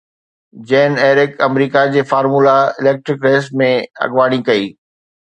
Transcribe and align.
Jean-Éric 0.69 1.35
آمريڪا 1.47 1.83
جي 1.95 2.03
formula 2.13 2.55
electric 2.71 3.29
race 3.29 3.51
۾ 3.63 3.69
اڳواڻي 4.07 4.41
ڪئي 4.49 4.65